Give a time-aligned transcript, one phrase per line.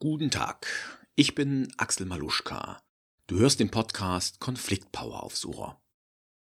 [0.00, 0.68] Guten Tag,
[1.16, 2.80] ich bin Axel Maluschka.
[3.26, 5.82] Du hörst den Podcast Konfliktpower Aufsucher.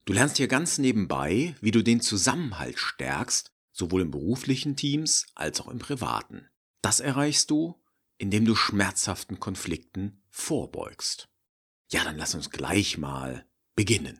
[0.05, 5.59] Du lernst hier ganz nebenbei, wie du den Zusammenhalt stärkst, sowohl in beruflichen Teams als
[5.59, 6.47] auch im privaten.
[6.83, 7.81] Das erreichst du,
[8.19, 11.27] indem du schmerzhaften Konflikten vorbeugst.
[11.89, 13.43] Ja, dann lass uns gleich mal
[13.73, 14.19] beginnen.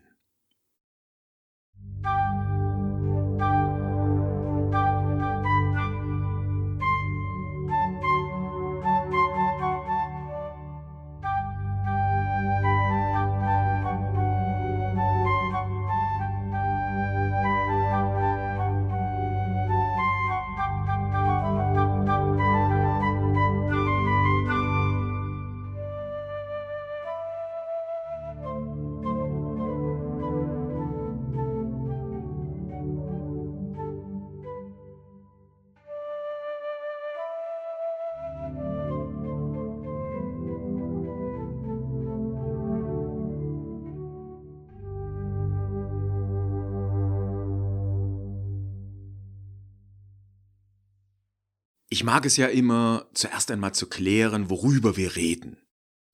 [51.90, 55.56] Ich mag es ja immer, zuerst einmal zu klären, worüber wir reden.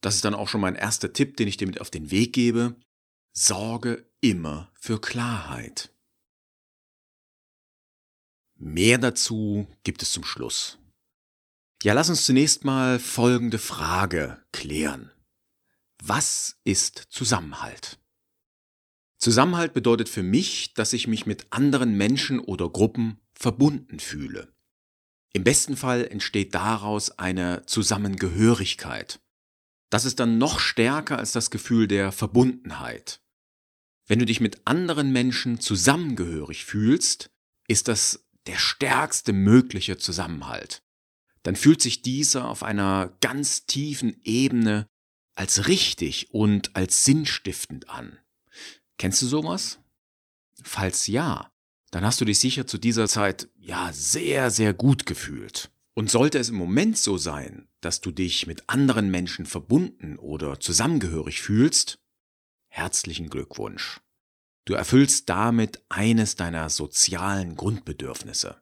[0.00, 2.32] Das ist dann auch schon mein erster Tipp, den ich dir mit auf den Weg
[2.32, 2.76] gebe.
[3.32, 5.92] Sorge immer für Klarheit.
[8.56, 10.78] Mehr dazu gibt es zum Schluss.
[11.82, 15.10] Ja, lass uns zunächst mal folgende Frage klären.
[16.02, 17.98] Was ist Zusammenhalt?
[19.18, 24.53] Zusammenhalt bedeutet für mich, dass ich mich mit anderen Menschen oder Gruppen verbunden fühle.
[25.34, 29.20] Im besten Fall entsteht daraus eine Zusammengehörigkeit.
[29.90, 33.20] Das ist dann noch stärker als das Gefühl der Verbundenheit.
[34.06, 37.30] Wenn du dich mit anderen Menschen zusammengehörig fühlst,
[37.66, 40.82] ist das der stärkste mögliche Zusammenhalt.
[41.42, 44.86] Dann fühlt sich dieser auf einer ganz tiefen Ebene
[45.34, 48.18] als richtig und als sinnstiftend an.
[48.98, 49.80] Kennst du sowas?
[50.62, 51.50] Falls ja,
[51.94, 55.70] dann hast du dich sicher zu dieser Zeit ja sehr, sehr gut gefühlt.
[55.94, 60.58] Und sollte es im Moment so sein, dass du dich mit anderen Menschen verbunden oder
[60.58, 62.00] zusammengehörig fühlst,
[62.66, 64.00] herzlichen Glückwunsch.
[64.64, 68.60] Du erfüllst damit eines deiner sozialen Grundbedürfnisse.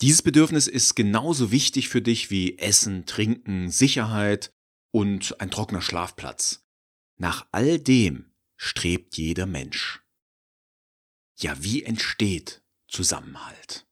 [0.00, 4.52] Dieses Bedürfnis ist genauso wichtig für dich wie Essen, Trinken, Sicherheit
[4.90, 6.66] und ein trockener Schlafplatz.
[7.16, 10.01] Nach all dem strebt jeder Mensch.
[11.38, 13.86] Ja, wie entsteht Zusammenhalt?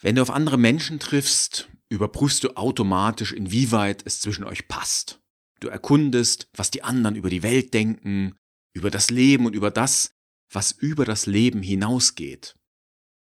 [0.00, 5.22] Wenn du auf andere Menschen triffst, überprüfst du automatisch, inwieweit es zwischen euch passt.
[5.60, 8.36] Du erkundest, was die anderen über die Welt denken,
[8.74, 10.14] über das Leben und über das,
[10.50, 12.56] was über das Leben hinausgeht.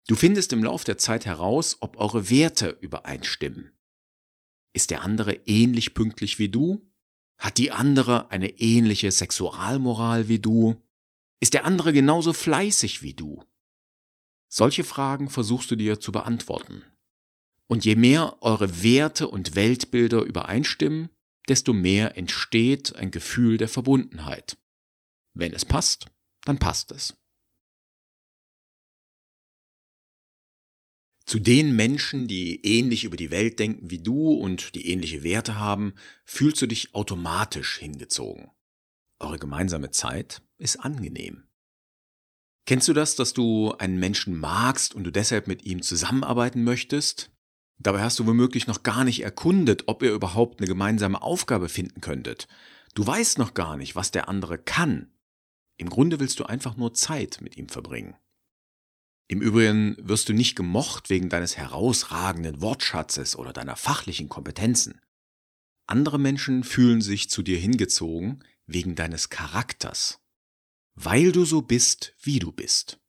[0.07, 3.73] Du findest im Lauf der Zeit heraus, ob eure Werte übereinstimmen.
[4.73, 6.89] Ist der andere ähnlich pünktlich wie du?
[7.39, 10.83] Hat die andere eine ähnliche Sexualmoral wie du?
[11.41, 13.45] Ist der andere genauso fleißig wie du?
[14.49, 16.83] Solche Fragen versuchst du dir zu beantworten.
[17.67, 21.11] Und je mehr eure Werte und Weltbilder übereinstimmen,
[21.49, 24.57] desto mehr entsteht ein Gefühl der Verbundenheit.
[25.35, 26.07] Wenn es passt,
[26.45, 27.15] dann passt es.
[31.27, 35.57] Zu den Menschen, die ähnlich über die Welt denken wie du und die ähnliche Werte
[35.57, 35.95] haben,
[36.25, 38.51] fühlst du dich automatisch hingezogen.
[39.21, 41.49] Eure gemeinsame Zeit ist angenehm.
[42.67, 47.31] Kennst du das, dass du einen Menschen magst und du deshalb mit ihm zusammenarbeiten möchtest?
[47.79, 52.01] Dabei hast du womöglich noch gar nicht erkundet, ob ihr überhaupt eine gemeinsame Aufgabe finden
[52.01, 52.47] könntet.
[52.95, 55.13] Du weißt noch gar nicht, was der andere kann.
[55.79, 58.17] Im Grunde willst du einfach nur Zeit mit ihm verbringen.
[59.29, 65.01] Im Übrigen wirst du nicht gemocht wegen deines herausragenden Wortschatzes oder deiner fachlichen Kompetenzen.
[65.87, 70.21] Andere Menschen fühlen sich zu dir hingezogen, wegen deines Charakters,
[70.95, 73.01] weil du so bist, wie du bist.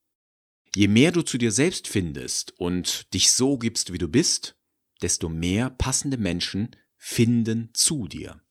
[0.76, 4.58] Je mehr du zu dir selbst findest und dich so gibst, wie du bist,
[5.02, 8.42] desto mehr passende Menschen finden zu dir.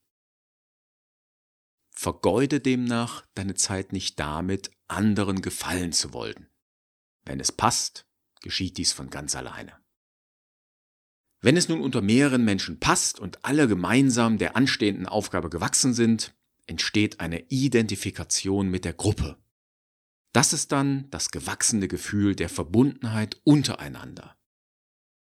[1.90, 6.48] Vergeude demnach deine Zeit nicht damit, anderen gefallen zu wollen.
[7.24, 8.06] Wenn es passt,
[8.40, 9.76] geschieht dies von ganz alleine.
[11.40, 16.34] Wenn es nun unter mehreren Menschen passt und alle gemeinsam der anstehenden Aufgabe gewachsen sind,
[16.68, 19.36] entsteht eine Identifikation mit der Gruppe.
[20.32, 24.36] Das ist dann das gewachsene Gefühl der Verbundenheit untereinander.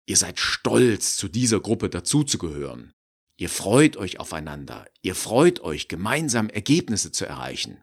[0.06, 2.92] Ihr seid stolz, zu dieser Gruppe dazuzugehören.
[3.38, 4.86] Ihr freut euch aufeinander.
[5.02, 7.82] Ihr freut euch, gemeinsam Ergebnisse zu erreichen.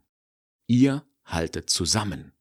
[0.67, 2.33] Ihr haltet zusammen.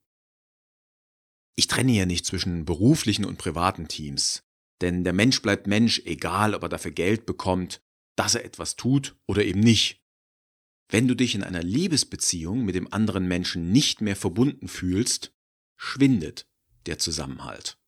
[1.54, 4.42] Ich trenne hier nicht zwischen beruflichen und privaten Teams,
[4.80, 7.80] Denn der Mensch bleibt Mensch, egal ob er dafür Geld bekommt,
[8.16, 10.01] dass er etwas tut oder eben nicht.
[10.92, 15.32] Wenn du dich in einer Liebesbeziehung mit dem anderen Menschen nicht mehr verbunden fühlst,
[15.74, 16.46] schwindet
[16.84, 17.78] der Zusammenhalt.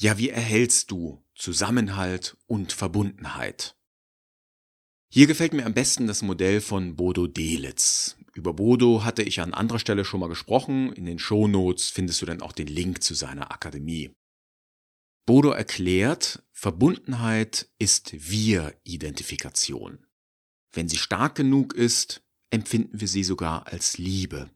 [0.00, 3.76] Ja, wie erhältst du Zusammenhalt und Verbundenheit?
[5.12, 8.16] Hier gefällt mir am besten das Modell von Bodo Delitz.
[8.32, 10.94] Über Bodo hatte ich an anderer Stelle schon mal gesprochen.
[10.94, 14.12] In den Shownotes findest du dann auch den Link zu seiner Akademie.
[15.26, 20.06] Bodo erklärt, Verbundenheit ist Wir-Identifikation.
[20.72, 24.50] Wenn sie stark genug ist, empfinden wir sie sogar als Liebe.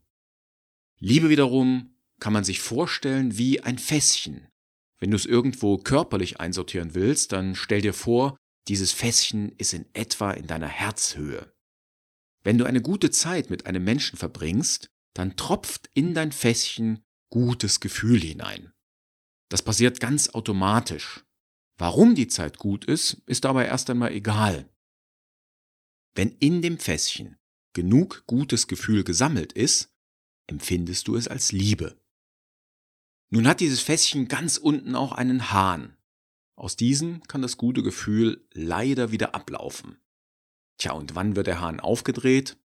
[0.99, 4.49] Liebe wiederum kann man sich vorstellen wie ein Fässchen.
[4.99, 8.37] Wenn du es irgendwo körperlich einsortieren willst, dann stell dir vor,
[8.69, 11.53] dieses Fässchen ist in etwa in deiner Herzhöhe.
[12.43, 17.81] Wenn du eine gute Zeit mit einem Menschen verbringst, dann tropft in dein Fässchen gutes
[17.81, 18.73] Gefühl hinein.
[19.49, 21.25] Das passiert ganz automatisch.
[21.79, 24.69] Warum die Zeit gut ist, ist dabei erst einmal egal.
[26.17, 27.37] Wenn in dem Fässchen
[27.75, 29.93] genug gutes Gefühl gesammelt ist,
[30.47, 32.01] empfindest du es als Liebe.
[33.29, 35.99] Nun hat dieses Fässchen ganz unten auch einen Hahn.
[36.57, 39.99] Aus diesem kann das gute Gefühl leider wieder ablaufen.
[40.79, 42.57] Tja, und wann wird der Hahn aufgedreht?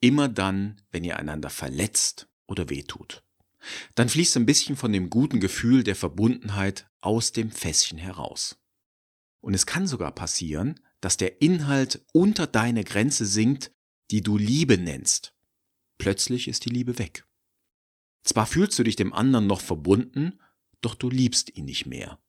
[0.00, 3.22] Immer dann, wenn ihr einander verletzt oder wehtut.
[3.94, 8.58] Dann fließt ein bisschen von dem guten Gefühl der Verbundenheit aus dem Fässchen heraus.
[9.40, 13.72] Und es kann sogar passieren, dass der Inhalt unter deine Grenze sinkt,
[14.10, 15.34] die du Liebe nennst.
[15.98, 17.26] Plötzlich ist die Liebe weg.
[18.24, 20.40] Zwar fühlst du dich dem anderen noch verbunden,
[20.80, 22.20] doch du liebst ihn nicht mehr.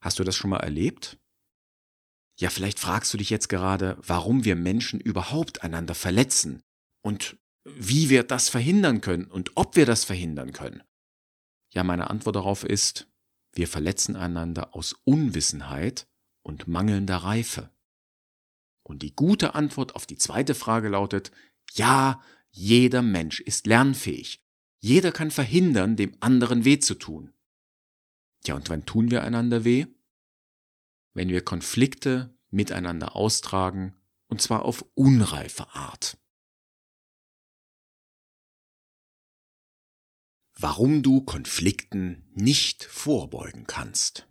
[0.00, 1.18] Hast du das schon mal erlebt?
[2.38, 6.62] Ja, vielleicht fragst du dich jetzt gerade, warum wir Menschen überhaupt einander verletzen
[7.02, 10.82] und wie wir das verhindern können und ob wir das verhindern können.
[11.74, 13.10] Ja, meine Antwort darauf ist,
[13.52, 16.06] wir verletzen einander aus Unwissenheit
[16.46, 17.70] und mangelnder Reife.
[18.84, 21.32] Und die gute Antwort auf die zweite Frage lautet,
[21.72, 22.22] ja,
[22.52, 24.44] jeder Mensch ist lernfähig.
[24.78, 27.32] Jeder kann verhindern, dem anderen weh zu tun.
[28.46, 29.86] Ja, und wann tun wir einander weh?
[31.14, 33.96] Wenn wir Konflikte miteinander austragen,
[34.28, 36.16] und zwar auf unreife Art.
[40.54, 44.28] Warum du Konflikten nicht vorbeugen kannst.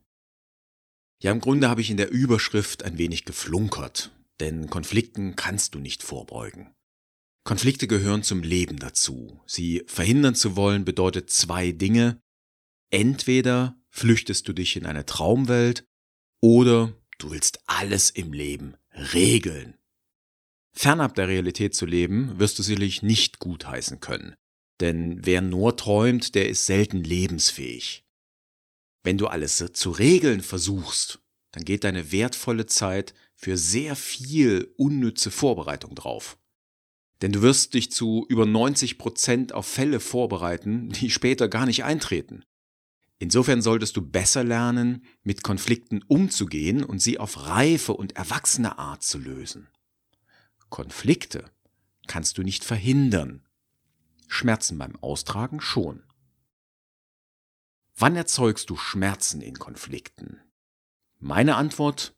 [1.25, 5.80] Ja, im Grunde habe ich in der Überschrift ein wenig geflunkert, denn Konflikten kannst du
[5.80, 6.72] nicht vorbeugen.
[7.44, 9.42] Konflikte gehören zum Leben dazu.
[9.48, 12.22] Sie verhindern zu wollen bedeutet zwei Dinge.
[12.92, 15.83] Entweder flüchtest du dich in eine Traumwelt
[16.44, 19.74] oder du willst alles im Leben regeln.
[20.77, 24.36] Fernab der Realität zu leben, wirst du sicherlich nicht gutheißen können.
[24.80, 28.05] Denn wer nur träumt, der ist selten lebensfähig.
[29.06, 31.19] Wenn du alles zu regeln versuchst,
[31.52, 36.40] dann geht deine wertvolle Zeit für sehr viel unnütze Vorbereitung drauf.
[37.22, 41.84] Denn du wirst dich zu über 90 Prozent auf Fälle vorbereiten, die später gar nicht
[41.84, 42.46] eintreten.
[43.19, 49.04] Insofern solltest du besser lernen, mit Konflikten umzugehen und sie auf reife und erwachsene Art
[49.04, 49.68] zu lösen.
[50.69, 51.51] Konflikte
[52.08, 53.46] kannst du nicht verhindern.
[54.28, 56.01] Schmerzen beim Austragen schon.
[57.98, 60.42] Wann erzeugst du Schmerzen in Konflikten?
[61.18, 62.14] Meine Antwort,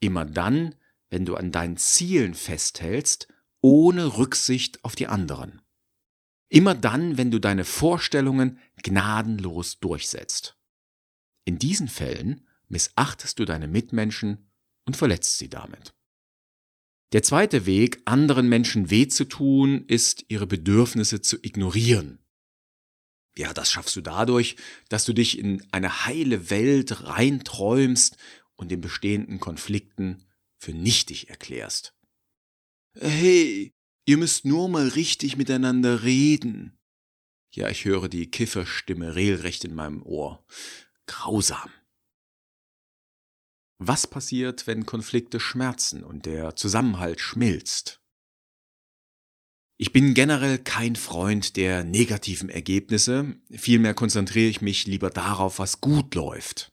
[0.00, 0.74] immer dann,
[1.08, 3.28] wenn du an deinen Zielen festhältst
[3.62, 5.62] ohne Rücksicht auf die anderen.
[6.50, 10.58] Immer dann, wenn du deine Vorstellungen gnadenlos durchsetzt.
[11.46, 14.50] In diesen Fällen missachtest du deine Mitmenschen
[14.84, 15.94] und verletzt sie damit.
[17.12, 22.23] Der zweite Weg, anderen Menschen weh zu tun, ist, ihre Bedürfnisse zu ignorieren.
[23.36, 24.56] Ja, das schaffst du dadurch,
[24.88, 28.16] dass du dich in eine heile Welt reinträumst
[28.54, 30.24] und den bestehenden Konflikten
[30.56, 31.94] für nichtig erklärst.
[32.96, 33.74] Hey,
[34.06, 36.78] ihr müsst nur mal richtig miteinander reden.
[37.52, 40.44] Ja, ich höre die Kifferstimme regelrecht in meinem Ohr.
[41.06, 41.70] Grausam.
[43.78, 48.00] Was passiert, wenn Konflikte schmerzen und der Zusammenhalt schmilzt?
[49.84, 55.82] Ich bin generell kein Freund der negativen Ergebnisse, vielmehr konzentriere ich mich lieber darauf, was
[55.82, 56.72] gut läuft.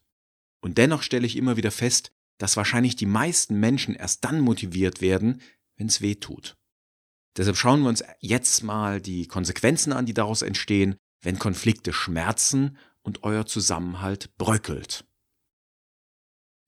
[0.62, 5.02] Und dennoch stelle ich immer wieder fest, dass wahrscheinlich die meisten Menschen erst dann motiviert
[5.02, 5.42] werden,
[5.76, 6.56] wenn es weh tut.
[7.36, 12.78] Deshalb schauen wir uns jetzt mal die Konsequenzen an, die daraus entstehen, wenn Konflikte schmerzen
[13.02, 15.04] und euer Zusammenhalt bröckelt.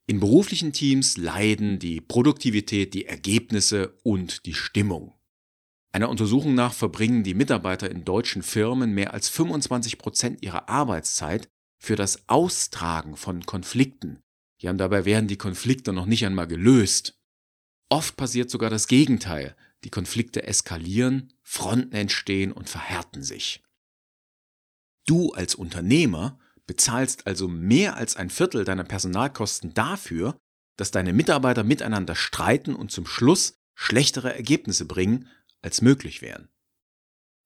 [0.07, 5.15] In beruflichen Teams leiden die Produktivität, die Ergebnisse und die Stimmung.
[5.95, 11.49] Einer Untersuchung nach verbringen die Mitarbeiter in deutschen Firmen mehr als 25 Prozent ihrer Arbeitszeit
[11.79, 14.19] für das Austragen von Konflikten.
[14.61, 17.17] Ja, und dabei werden die Konflikte noch nicht einmal gelöst.
[17.91, 19.55] Oft passiert sogar das Gegenteil.
[19.85, 23.63] Die Konflikte eskalieren, Fronten entstehen und verhärten sich.
[25.07, 30.37] Du als Unternehmer bezahlst also mehr als ein Viertel deiner Personalkosten dafür,
[30.77, 35.29] dass deine Mitarbeiter miteinander streiten und zum Schluss schlechtere Ergebnisse bringen,
[35.65, 36.51] als möglich wären.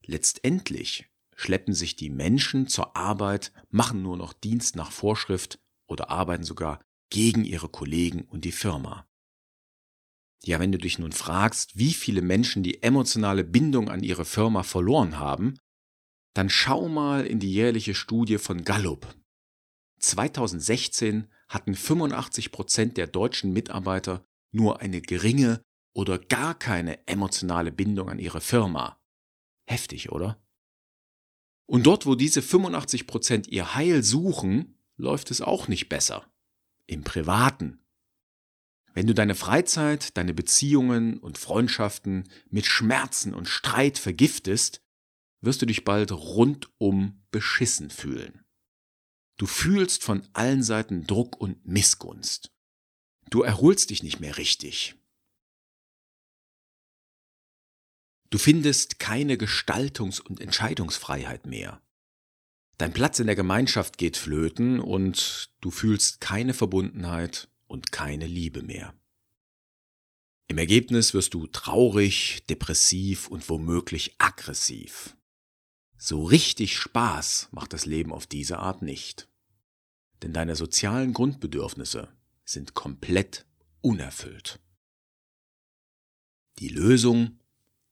[0.04, 6.42] Letztendlich schleppen sich die Menschen zur Arbeit, machen nur noch Dienst nach Vorschrift oder arbeiten
[6.42, 9.08] sogar gegen ihre Kollegen und die Firma.
[10.44, 14.64] Ja, wenn du dich nun fragst, wie viele Menschen die emotionale Bindung an ihre Firma
[14.64, 15.54] verloren haben,
[16.34, 19.14] dann schau mal in die jährliche Studie von Gallup.
[20.00, 25.62] 2016 hatten 85 Prozent der deutschen Mitarbeiter nur eine geringe
[25.98, 29.02] oder gar keine emotionale Bindung an ihre Firma.
[29.66, 30.40] Heftig, oder?
[31.66, 36.24] Und dort, wo diese 85 Prozent ihr Heil suchen, läuft es auch nicht besser.
[36.86, 37.80] Im Privaten.
[38.94, 44.80] Wenn du deine Freizeit, deine Beziehungen und Freundschaften mit Schmerzen und Streit vergiftest,
[45.40, 48.44] wirst du dich bald rundum beschissen fühlen.
[49.36, 52.52] Du fühlst von allen Seiten Druck und Missgunst.
[53.30, 54.94] Du erholst dich nicht mehr richtig.
[58.30, 61.80] Du findest keine Gestaltungs- und Entscheidungsfreiheit mehr.
[62.76, 68.62] Dein Platz in der Gemeinschaft geht flöten und du fühlst keine Verbundenheit und keine Liebe
[68.62, 68.94] mehr.
[70.46, 75.16] Im Ergebnis wirst du traurig, depressiv und womöglich aggressiv.
[75.96, 79.28] So richtig Spaß macht das Leben auf diese Art nicht.
[80.22, 82.08] Denn deine sozialen Grundbedürfnisse
[82.44, 83.44] sind komplett
[83.80, 84.60] unerfüllt.
[86.60, 87.38] Die Lösung,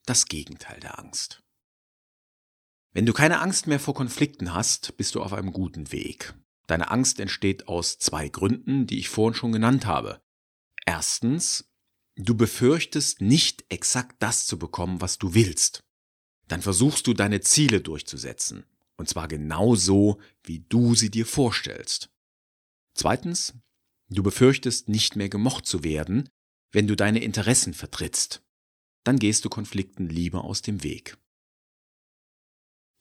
[0.07, 1.43] das Gegenteil der Angst.
[2.93, 6.35] Wenn du keine Angst mehr vor Konflikten hast, bist du auf einem guten Weg.
[6.67, 10.21] Deine Angst entsteht aus zwei Gründen, die ich vorhin schon genannt habe.
[10.87, 11.71] Erstens,
[12.17, 15.83] du befürchtest nicht exakt das zu bekommen, was du willst
[16.49, 18.65] dann versuchst du deine Ziele durchzusetzen.
[18.97, 22.11] Und zwar genau so, wie du sie dir vorstellst.
[22.95, 23.55] Zweitens,
[24.09, 26.29] du befürchtest nicht mehr gemocht zu werden,
[26.73, 28.43] wenn du deine Interessen vertrittst.
[29.07, 31.17] Dann gehst du Konflikten lieber aus dem Weg.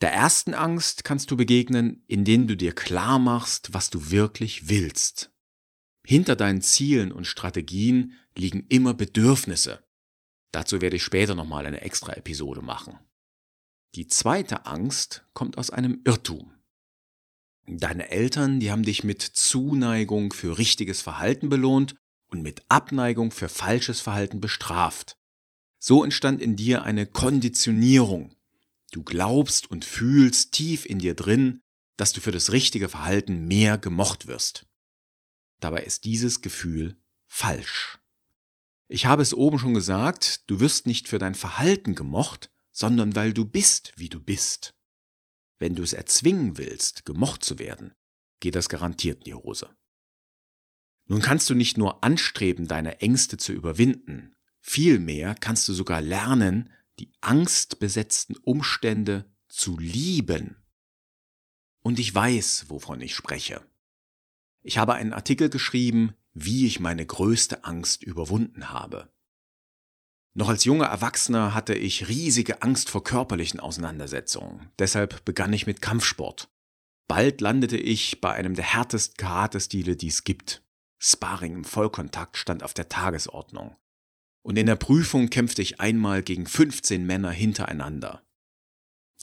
[0.01, 5.33] Der ersten Angst kannst du begegnen, indem du dir klar machst, was du wirklich willst.
[6.05, 9.83] Hinter deinen Zielen und Strategien liegen immer Bedürfnisse.
[10.51, 12.99] Dazu werde ich später nochmal eine extra Episode machen.
[13.95, 16.53] Die zweite Angst kommt aus einem Irrtum.
[17.65, 21.95] Deine Eltern, die haben dich mit Zuneigung für richtiges Verhalten belohnt
[22.27, 25.17] und mit Abneigung für falsches Verhalten bestraft.
[25.87, 28.35] So entstand in dir eine Konditionierung.
[28.91, 31.61] Du glaubst und fühlst tief in dir drin,
[31.95, 34.65] dass du für das richtige Verhalten mehr gemocht wirst.
[35.59, 37.99] Dabei ist dieses Gefühl falsch.
[38.87, 43.31] Ich habe es oben schon gesagt, du wirst nicht für dein Verhalten gemocht, sondern weil
[43.31, 44.73] du bist, wie du bist.
[45.59, 47.93] Wenn du es erzwingen willst, gemocht zu werden,
[48.39, 49.69] geht das garantiert in die Hose.
[51.05, 54.34] Nun kannst du nicht nur anstreben, deine Ängste zu überwinden,
[54.65, 60.57] vielmehr kannst du sogar lernen, die angstbesetzten Umstände zu lieben.
[61.81, 63.61] Und ich weiß, wovon ich spreche.
[64.61, 69.13] Ich habe einen Artikel geschrieben, wie ich meine größte Angst überwunden habe.
[70.33, 74.71] Noch als junger Erwachsener hatte ich riesige Angst vor körperlichen Auseinandersetzungen.
[74.79, 76.49] Deshalb begann ich mit Kampfsport.
[77.07, 80.63] Bald landete ich bei einem der härtesten Karate-Stile, die es gibt.
[80.97, 83.77] Sparring im Vollkontakt stand auf der Tagesordnung.
[84.45, 88.21] Und in der Prüfung kämpfte ich einmal gegen 15 Männer hintereinander.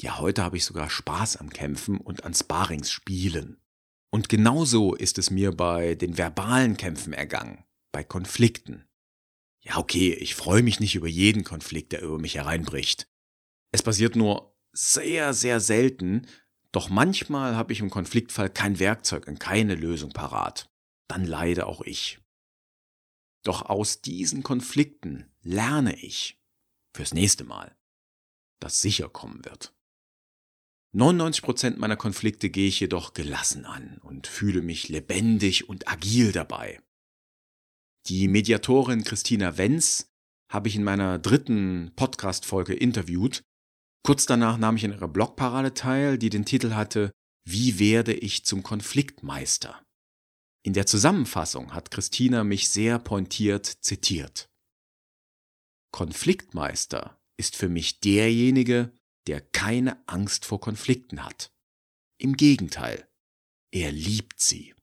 [0.00, 3.62] Ja, heute habe ich sogar Spaß am Kämpfen und an Sparingsspielen.
[4.10, 7.62] Und genauso ist es mir bei den verbalen Kämpfen ergangen,
[7.92, 8.88] bei Konflikten.
[9.60, 13.08] Ja, okay, ich freue mich nicht über jeden Konflikt, der über mich hereinbricht.
[13.70, 16.26] Es passiert nur sehr, sehr selten,
[16.72, 20.68] doch manchmal habe ich im Konfliktfall kein Werkzeug und keine Lösung parat.
[21.06, 22.21] Dann leide auch ich.
[23.42, 26.40] Doch aus diesen Konflikten lerne ich
[26.94, 27.76] fürs nächste Mal,
[28.60, 29.74] dass sicher kommen wird.
[30.94, 36.80] 99% meiner Konflikte gehe ich jedoch gelassen an und fühle mich lebendig und agil dabei.
[38.06, 40.12] Die Mediatorin Christina Wenz
[40.50, 43.42] habe ich in meiner dritten Podcast-Folge interviewt.
[44.04, 47.10] Kurz danach nahm ich in ihrer Blogparade teil, die den Titel hatte
[47.48, 49.82] Wie werde ich zum Konfliktmeister?
[50.64, 54.48] In der Zusammenfassung hat Christina mich sehr pointiert zitiert.
[55.90, 58.92] Konfliktmeister ist für mich derjenige,
[59.26, 61.52] der keine Angst vor Konflikten hat.
[62.18, 63.08] Im Gegenteil,
[63.72, 64.74] er liebt sie.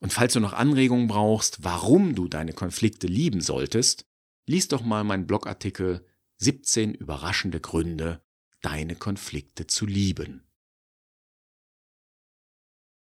[0.00, 4.04] Und falls du noch Anregungen brauchst, warum du deine Konflikte lieben solltest,
[4.46, 6.06] lies doch mal meinen Blogartikel
[6.38, 8.22] 17 überraschende Gründe,
[8.60, 10.44] deine Konflikte zu lieben.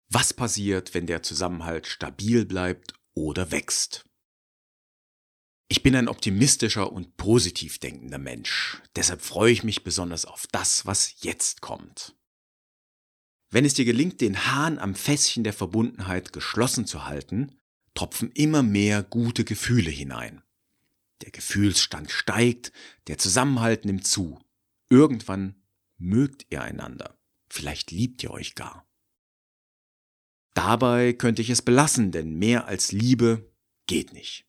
[0.10, 4.06] Was passiert, wenn der Zusammenhalt stabil bleibt oder wächst?
[5.70, 8.82] Ich bin ein optimistischer und positiv denkender Mensch.
[8.96, 12.16] Deshalb freue ich mich besonders auf das, was jetzt kommt.
[13.50, 17.60] Wenn es dir gelingt, den Hahn am Fässchen der Verbundenheit geschlossen zu halten,
[17.96, 20.42] tropfen immer mehr gute Gefühle hinein.
[21.22, 22.72] Der Gefühlsstand steigt,
[23.08, 24.40] der Zusammenhalt nimmt zu.
[24.90, 25.62] Irgendwann
[25.98, 27.20] mögt ihr einander.
[27.50, 28.87] Vielleicht liebt ihr euch gar.
[30.58, 33.54] Dabei könnte ich es belassen, denn mehr als Liebe
[33.86, 34.48] geht nicht.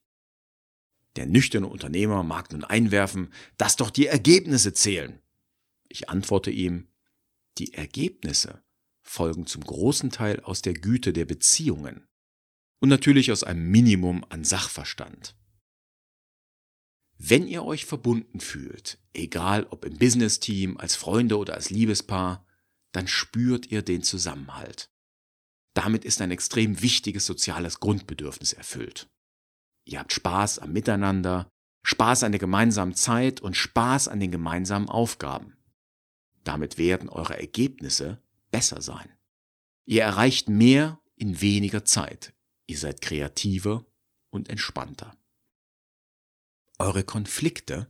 [1.17, 5.21] Der nüchterne Unternehmer mag nun einwerfen, dass doch die Ergebnisse zählen.
[5.87, 6.89] Ich antworte ihm,
[7.59, 8.65] die Ergebnisse
[9.03, 12.09] folgen zum großen Teil aus der Güte der Beziehungen
[12.81, 15.37] und natürlich aus einem Minimum an Sachverstand.
[17.19, 22.47] Wenn ihr euch verbunden fühlt, egal ob im Business-Team, als Freunde oder als Liebespaar,
[22.93, 24.91] dann spürt ihr den Zusammenhalt.
[25.79, 29.09] Damit ist ein extrem wichtiges soziales Grundbedürfnis erfüllt.
[29.85, 31.49] Ihr habt Spaß am Miteinander,
[31.85, 35.57] Spaß an der gemeinsamen Zeit und Spaß an den gemeinsamen Aufgaben.
[36.43, 38.21] Damit werden eure Ergebnisse
[38.51, 39.09] besser sein.
[39.87, 42.35] Ihr erreicht mehr in weniger Zeit.
[42.67, 43.87] Ihr seid kreativer
[44.31, 45.17] und entspannter.
[46.81, 47.89] Eure Konflikte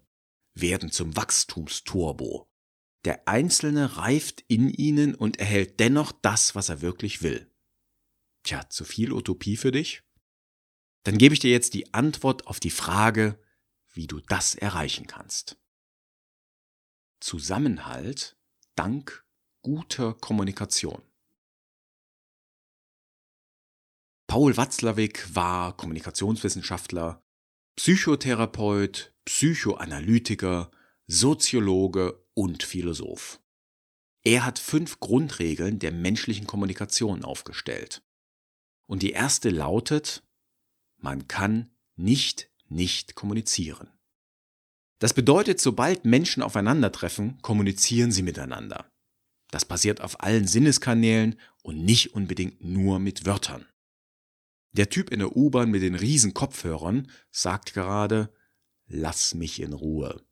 [0.52, 2.50] werden zum Wachstumsturbo.
[3.06, 7.50] Der Einzelne reift in ihnen und erhält dennoch das, was er wirklich will.
[8.48, 10.02] Tja, zu viel Utopie für dich?
[11.02, 13.38] Dann gebe ich dir jetzt die Antwort auf die Frage,
[13.92, 15.58] wie du das erreichen kannst.
[17.20, 18.38] Zusammenhalt
[18.74, 19.26] dank
[19.60, 21.02] guter Kommunikation.
[24.26, 27.22] Paul Watzlawick war Kommunikationswissenschaftler,
[27.76, 30.70] Psychotherapeut, Psychoanalytiker,
[31.06, 33.42] Soziologe und Philosoph.
[34.24, 38.02] Er hat fünf Grundregeln der menschlichen Kommunikation aufgestellt.
[38.88, 40.24] Und die erste lautet,
[40.96, 43.88] man kann nicht nicht kommunizieren.
[44.98, 48.90] Das bedeutet, sobald Menschen aufeinandertreffen, kommunizieren sie miteinander.
[49.50, 53.66] Das passiert auf allen Sinneskanälen und nicht unbedingt nur mit Wörtern.
[54.72, 58.32] Der Typ in der U-Bahn mit den riesen Kopfhörern sagt gerade,
[58.86, 60.22] lass mich in Ruhe.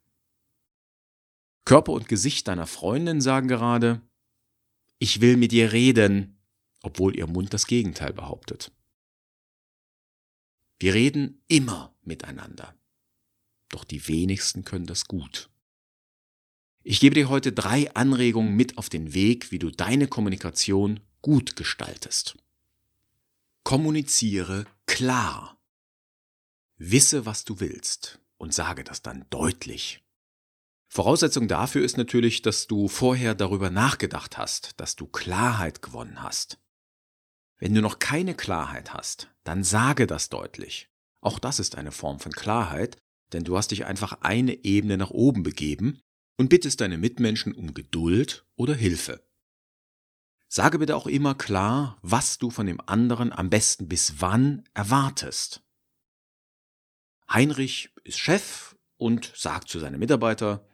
[1.64, 4.02] Körper und Gesicht deiner Freundin sagen gerade,
[4.98, 6.35] ich will mit dir reden,
[6.86, 8.70] obwohl ihr Mund das Gegenteil behauptet.
[10.78, 12.76] Wir reden immer miteinander.
[13.70, 15.50] Doch die wenigsten können das gut.
[16.84, 21.56] Ich gebe dir heute drei Anregungen mit auf den Weg, wie du deine Kommunikation gut
[21.56, 22.36] gestaltest.
[23.64, 25.60] Kommuniziere klar.
[26.76, 30.04] Wisse, was du willst und sage das dann deutlich.
[30.86, 36.60] Voraussetzung dafür ist natürlich, dass du vorher darüber nachgedacht hast, dass du Klarheit gewonnen hast.
[37.58, 40.90] Wenn du noch keine Klarheit hast, dann sage das deutlich.
[41.20, 42.98] Auch das ist eine Form von Klarheit,
[43.32, 46.00] denn du hast dich einfach eine Ebene nach oben begeben
[46.38, 49.26] und bittest deine Mitmenschen um Geduld oder Hilfe.
[50.48, 55.62] Sage bitte auch immer klar, was du von dem anderen am besten bis wann erwartest.
[57.28, 60.68] Heinrich ist Chef und sagt zu seinem Mitarbeiter,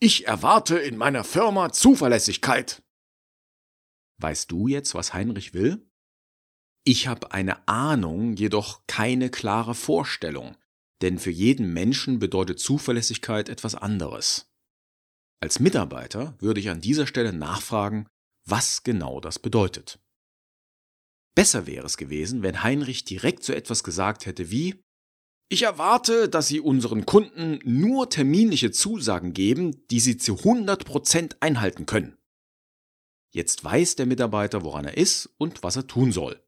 [0.00, 2.82] ich erwarte in meiner Firma Zuverlässigkeit.
[4.18, 5.88] Weißt du jetzt, was Heinrich will?
[6.88, 10.56] Ich habe eine Ahnung, jedoch keine klare Vorstellung,
[11.02, 14.46] denn für jeden Menschen bedeutet Zuverlässigkeit etwas anderes.
[15.40, 18.06] Als Mitarbeiter würde ich an dieser Stelle nachfragen,
[18.44, 19.98] was genau das bedeutet.
[21.34, 24.80] Besser wäre es gewesen, wenn Heinrich direkt so etwas gesagt hätte wie
[25.48, 31.86] Ich erwarte, dass Sie unseren Kunden nur terminliche Zusagen geben, die Sie zu 100% einhalten
[31.86, 32.16] können.
[33.34, 36.45] Jetzt weiß der Mitarbeiter, woran er ist und was er tun soll.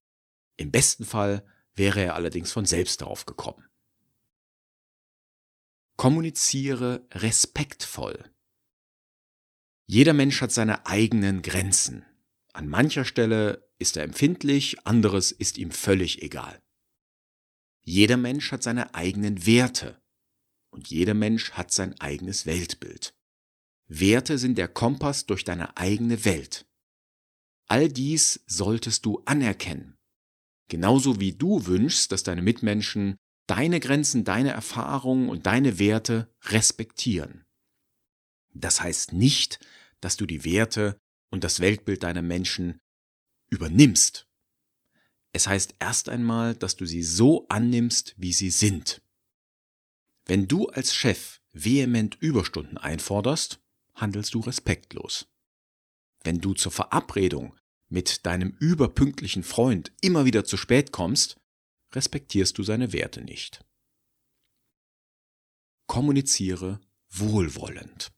[0.58, 3.64] Im besten Fall wäre er allerdings von selbst darauf gekommen.
[5.96, 8.30] Kommuniziere respektvoll.
[9.86, 12.04] Jeder Mensch hat seine eigenen Grenzen.
[12.52, 16.60] An mancher Stelle ist er empfindlich, anderes ist ihm völlig egal.
[17.82, 20.02] Jeder Mensch hat seine eigenen Werte
[20.70, 23.14] und jeder Mensch hat sein eigenes Weltbild.
[23.86, 26.66] Werte sind der Kompass durch deine eigene Welt.
[27.68, 29.97] All dies solltest du anerkennen
[30.68, 33.16] Genauso wie du wünschst, dass deine Mitmenschen
[33.48, 37.44] deine Grenzen, deine Erfahrungen und deine Werte respektieren.
[38.54, 39.59] Das heißt nicht,
[40.00, 41.00] dass du die Werte
[41.31, 42.78] und das Weltbild deiner Menschen
[43.48, 44.26] übernimmst.
[45.33, 49.02] Es heißt erst einmal, dass du sie so annimmst, wie sie sind.
[50.26, 53.61] Wenn du als Chef vehement Überstunden einforderst,
[53.94, 55.26] handelst du respektlos.
[56.22, 57.57] Wenn du zur Verabredung
[57.88, 61.40] mit deinem überpünktlichen Freund immer wieder zu spät kommst,
[61.94, 63.64] respektierst du seine Werte nicht.
[65.87, 68.12] Kommuniziere wohlwollend.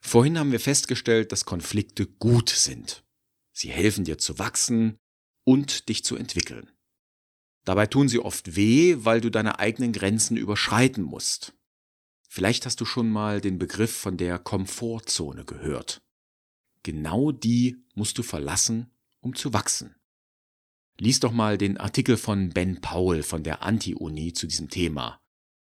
[0.00, 3.04] Vorhin haben wir festgestellt, dass Konflikte gut sind.
[3.52, 4.98] Sie helfen dir zu wachsen
[5.44, 6.70] und dich zu entwickeln.
[7.64, 11.54] Dabei tun sie oft weh, weil du deine eigenen Grenzen überschreiten musst.
[12.28, 16.03] Vielleicht hast du schon mal den Begriff von der Komfortzone gehört.
[16.84, 19.96] Genau die musst du verlassen, um zu wachsen.
[21.00, 25.20] Lies doch mal den Artikel von Ben Powell von der Anti-Uni zu diesem Thema.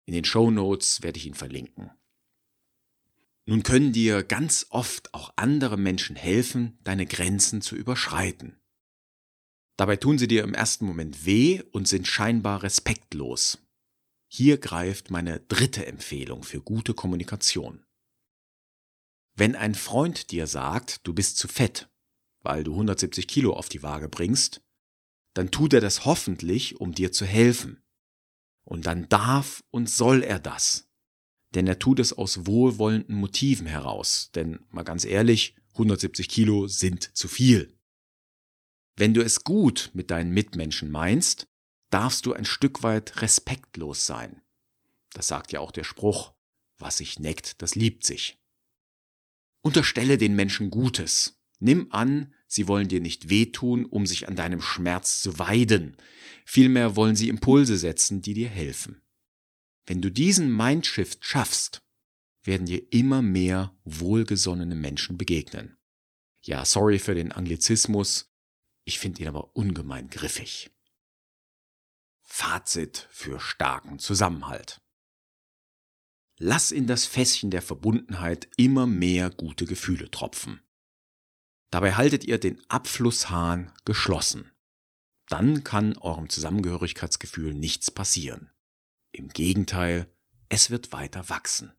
[0.07, 1.91] In den Show Notes werde ich ihn verlinken.
[3.47, 8.59] Nun können dir ganz oft auch andere Menschen helfen, deine Grenzen zu überschreiten.
[9.77, 13.59] Dabei tun sie dir im ersten Moment weh und sind scheinbar respektlos.
[14.27, 17.85] Hier greift meine dritte Empfehlung für gute Kommunikation.
[19.35, 21.89] Wenn ein Freund dir sagt, du bist zu fett,
[22.43, 24.63] weil du 170 Kilo auf die Waage bringst,
[25.35, 27.83] dann tut er das hoffentlich, um dir zu helfen.
[28.65, 30.89] Und dann darf und soll er das.
[31.55, 34.31] Denn er tut es aus wohlwollenden Motiven heraus.
[34.35, 37.77] Denn mal ganz ehrlich, 170 Kilo sind zu viel.
[38.97, 41.49] Wenn du es gut mit deinen Mitmenschen meinst,
[41.91, 44.43] darfst du ein Stück weit respektlos sein.
[45.13, 46.35] Das sagt ja auch der Spruch,
[46.79, 48.40] was sich neckt, das liebt sich.
[49.63, 51.41] Unterstelle den Menschen Gutes.
[51.59, 55.97] Nimm an, sie wollen dir nicht wehtun, um sich an deinem Schmerz zu weiden.
[56.47, 59.03] Vielmehr wollen sie Impulse setzen, die dir helfen.
[59.85, 61.83] Wenn du diesen Mindshift schaffst,
[62.43, 65.77] werden dir immer mehr wohlgesonnene Menschen begegnen.
[66.43, 68.33] Ja, sorry für den Anglizismus,
[68.85, 70.71] ich finde ihn aber ungemein griffig.
[72.23, 74.81] Fazit für starken Zusammenhalt.
[76.43, 80.63] Lass in das Fässchen der Verbundenheit immer mehr gute Gefühle tropfen.
[81.71, 84.51] Dabei haltet ihr den Abflusshahn geschlossen.
[85.29, 88.51] Dann kann eurem Zusammengehörigkeitsgefühl nichts passieren.
[89.13, 90.11] Im Gegenteil,
[90.49, 91.75] es wird weiter wachsen.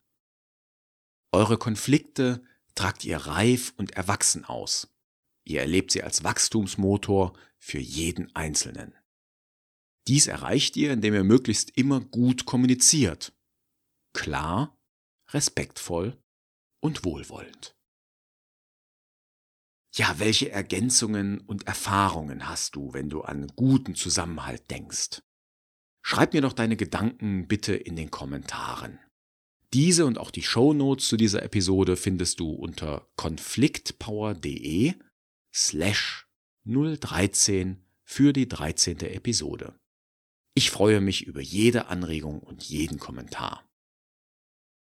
[1.32, 2.43] Eure Konflikte
[2.76, 4.95] tragt ihr reif und erwachsen aus.
[5.43, 8.93] Ihr erlebt sie als Wachstumsmotor für jeden Einzelnen.
[10.08, 13.34] Dies erreicht ihr, indem ihr möglichst immer gut kommuniziert
[14.13, 14.78] klar,
[15.30, 16.17] respektvoll
[16.82, 17.76] und wohlwollend.
[19.93, 25.21] Ja, welche Ergänzungen und Erfahrungen hast du, wenn du an guten Zusammenhalt denkst?
[26.02, 29.00] Schreib mir doch deine Gedanken bitte in den Kommentaren.
[29.74, 34.95] Diese und auch die Show Notes zu dieser Episode findest du unter konfliktpower.de
[35.54, 36.28] slash
[36.65, 39.00] 013 für die 13.
[39.00, 39.76] Episode.
[40.54, 43.65] Ich freue mich über jede Anregung und jeden Kommentar.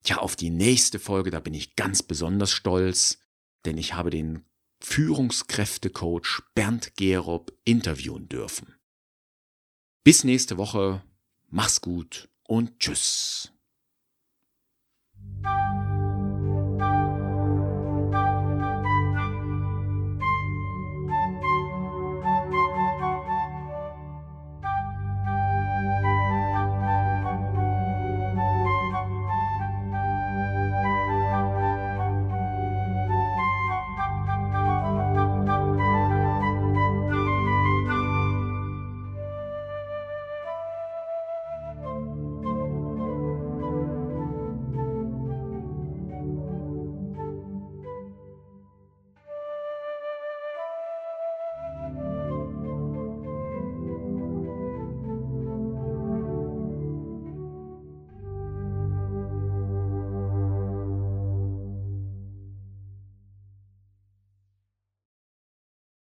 [0.05, 3.19] Ja, auf die nächste Folge, da bin ich ganz besonders stolz,
[3.65, 4.45] denn ich habe den
[4.79, 8.75] Führungskräftecoach Bernd Gerob interviewen dürfen.
[10.03, 11.03] Bis nächste Woche,
[11.49, 13.53] mach's gut und tschüss.